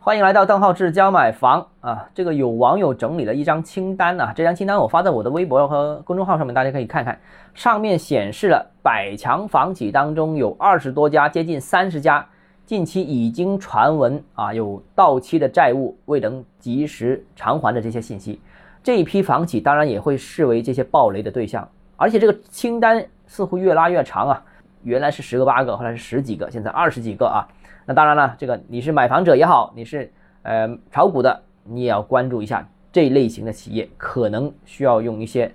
[0.00, 2.08] 欢迎来到邓浩志教买房啊！
[2.14, 7.18] 这个有网友整理了一张清单啊，这张清单我发在我的微博和公众号上面，大家可以看看。
[7.52, 12.24] 上面显示了百强房企当中有二十多家，接近三十家，
[12.64, 18.40] 近期已经传闻啊有到期的债务未能及时偿还的这些信息。
[18.84, 24.42] 这一批房企当然也会视为这些暴雷的对象，而且这个清单似乎越拉越长啊，
[24.84, 27.44] 原来是十个八个，后来是十几个，现在二十几个啊。
[27.88, 30.12] 那当然了，这个你是买房者也好，你是
[30.42, 35.50] 呃炒股的，你也要关注一下这类型的企业，可能需要用一些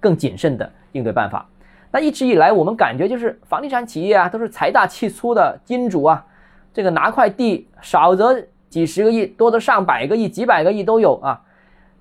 [0.00, 1.46] 更谨慎的应对办法。
[1.90, 6.24] 那一直以来，我们感觉就是房地产企业啊，都是财大气粗的金主啊，
[6.72, 11.42] 这个拿块地，少则几十个亿，多则上百个亿、几百个亿都有啊。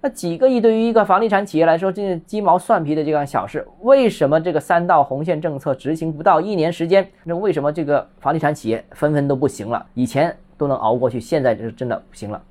[0.01, 3.67] 那几个亿对于一个房地产企业来说，这是鸡毛蒜皮的这个小事。
[3.81, 9.85] 为什么这个三道红线政策执行不到一年时间，那为什么这个房地产企业纷纷都不行了？
[9.93, 12.41] 以前都能熬过去，现在就是真的不行了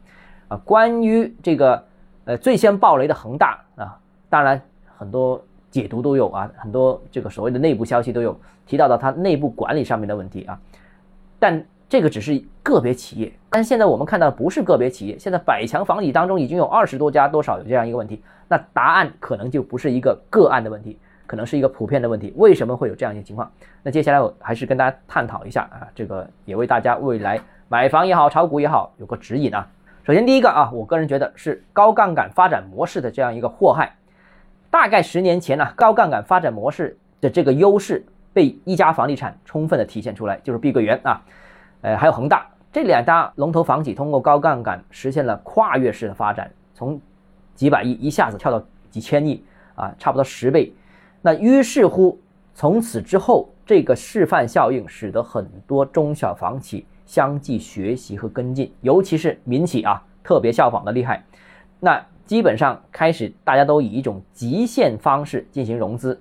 [0.49, 0.57] 啊！
[0.59, 1.83] 关于这个
[2.27, 4.61] 呃最先爆雷的恒大啊，当然
[4.99, 10.61] 很多解读都有啊，很多这个所谓的内部消息都有提到到它内部管理上面的问题啊，
[11.39, 11.65] 但。
[11.89, 22.31] 这个只是个别企业，但是现在我们看到的不是个别企业，现在百强房企当中已经有二十多家，多少有这样一个问题，那答案可能就不是一个个案的问题，可能是一个普遍的问题。
[22.37, 23.51] 为什么会有这样一个情况？
[23.83, 29.67] 那接下来我还是跟大家探讨一下啊，这个也为大家未来买房也好，炒股也好有个指引啊。
[30.05, 33.95] 首先第一个啊，我个人觉得是高杠杆发展模式的这样一个祸害。
[34.71, 41.23] 大概十年前呢，高杠杆发展模式的这个优势被一家房地产充分的体现出来，就是碧桂园啊。
[41.81, 47.01] 呃，还有恒大这两大龙头房企，通过高杠杆实现了跨越式的发展，从
[47.55, 49.43] 几百亿一下子跳到几千亿
[49.75, 50.73] 啊，差不多十倍。
[51.23, 52.19] 那于是乎，
[52.55, 61.25] 从此之后，这个示范效应使得很多中小房企相继学习和跟进，尤其是民企啊，特别效仿的厉害。
[61.81, 66.21] 那基本上开始大家都以一种极限方式进行融资，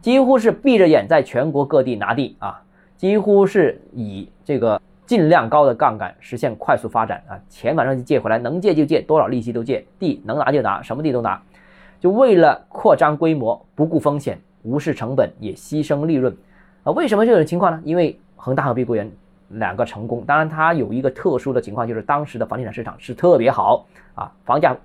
[0.00, 2.62] 几乎是闭着眼在全国各地拿地啊，
[2.96, 4.80] 几乎是以这个。
[5.08, 11.40] 尽量高的杠杆实现快速发展啊，钱马上就借回来，能借就借，多少利息都借，地能拿就拿，什么地都拿，
[11.98, 16.36] 就为了扩张规模，不顾风险，无视成本，也牺牲利润
[16.84, 16.92] 啊。
[16.92, 17.80] 为什么这种情况呢？
[17.84, 19.10] 因为恒大和碧桂园
[19.48, 24.76] 两个成功，当然它有一个特殊的情况，就是当时的房地产市场是特别好啊，房价、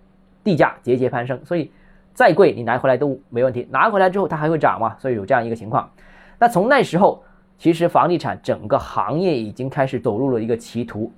[0.42, 1.70] 地价节节攀升，所以
[2.14, 5.92] 再贵你拿回来都没问题，拿回来之后它还会涨嘛，所以有这样一个情况。
[6.40, 7.22] 那从那时候。
[7.58, 11.12] 其实房地产整个行业已经开始走入了一个歧途，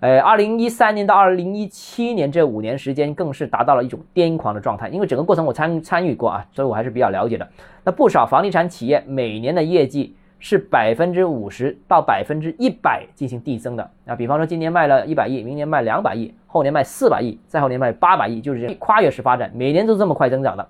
[0.00, 4.88] 呃，二零一三年到二零一七年这五年时间更是达到了一种癫狂的状态。
[4.88, 7.46] 因为整个过程我参参与过啊，所以我还是比较了解的。
[7.84, 14.16] 那不少房地产企业每年的业绩是百分之五十到百分之一百进行递增的啊。
[14.16, 20.66] 比方说今年卖了一百亿，明年卖两百亿，后年卖四百亿，再后年卖八百亿，就是这样跨越式发展，每年都这么快增长的。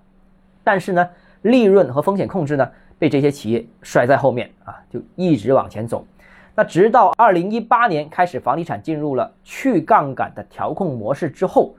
[0.63, 1.09] 但是呢，
[1.43, 2.69] 利润和风险控制呢？
[2.99, 6.07] 被这些企业甩在后面啊，就一直往前走。
[6.55, 11.75] 那直到二零一八年开始，房地产进入了去杠杆的调控模式之后，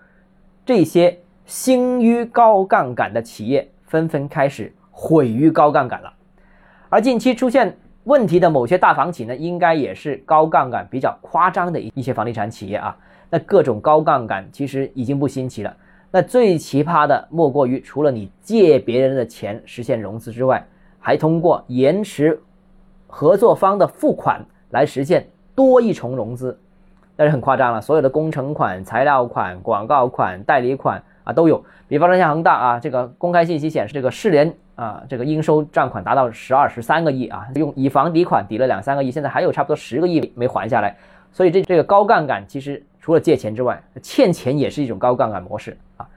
[0.65, 6.13] 这些兴于高杠杆的企业纷纷开始毁于高杠杆了。
[6.89, 12.97] 而近期出现问题的某些大房企呢，应该也是高杠杆比较夸张的一一些房地产企业啊。
[13.29, 15.75] 那各种高杠杆其实已经不新奇了。
[16.11, 20.65] 那最奇葩的莫过于，除了你借别人的钱实现融资之外，
[21.05, 22.41] 还通过延迟
[23.05, 26.57] 合作方的付款来实现多一重融资，
[27.15, 31.63] 但是很夸张了，所有的工程款、材料款、广告款、代理款啊都有。
[31.87, 40.97] 比方说像恒大啊，这个公开信息显示，这个世联啊，这个应收账款达到十二、十三个亿啊，用以房抵款抵了两三个亿，现在还有差不多十个亿没还下来。
[41.31, 46.07] 所以这这个高杠杆其实除了借钱之外，欠钱也是一种高杠杆模式啊，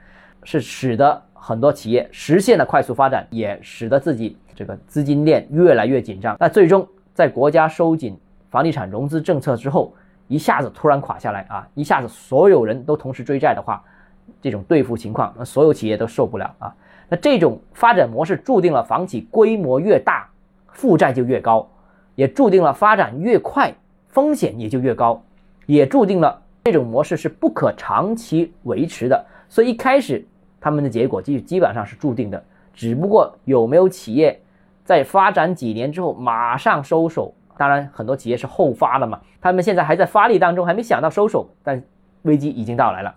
[0.44, 4.36] 是使得很多企业实现了快速发展，也使得自己。
[4.54, 6.84] 这个资金链越来越紧张，那最终
[7.14, 8.18] 在国家收紧
[8.50, 9.94] 房地产融资政策之后，
[10.26, 11.64] 一下子突然垮下来啊！
[11.74, 13.80] 一下子所有人都同时追债的话，
[14.42, 16.74] 这种兑付情况，那所有企业都受不了啊！
[17.08, 20.28] 那这种发展模式注定了房企规模越大，
[20.72, 21.70] 负债就越高，
[22.16, 23.72] 也注定了发展越快，
[24.08, 25.22] 风险也就越高，
[25.66, 29.24] 也注定了这种模式是不可长期维持的。
[29.48, 30.26] 所以一开始
[30.60, 34.40] 他们的结果基基本上是注定的，只不过有没有企业？
[34.84, 37.34] 在发展几年之后，马上收手。
[37.58, 41.82] 当然，很多企业是后发的嘛，他们现在还在发力当中，还没想到收手，但
[42.22, 43.14] 危机已经到来了。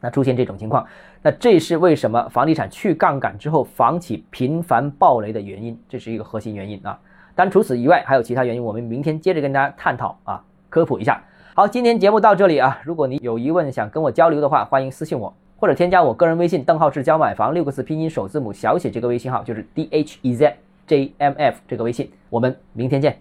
[0.00, 0.84] 那出现这种情况，
[1.22, 6.98] 那这是为什么房地产去杠杆之后，房企频繁暴雷的原因，这是一个核心原因啊。
[7.34, 11.22] 但除此以外，还有其他原因，我们明天接着跟大家探讨啊，科普一下。
[11.54, 15.32] 好，今天节目到这里啊，如果你有疑问想跟我交流的话，欢迎私信我，
[15.64, 20.56] 或者添加我个人微信邓浩志教买房六个字拼音首字母小写这个微信号，就是 D H E Z
[20.86, 23.16] J M F 这个微信，我们明天见。